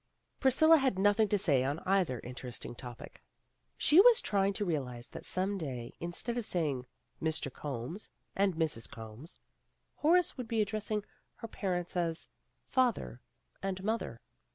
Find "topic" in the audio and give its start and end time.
2.73-3.21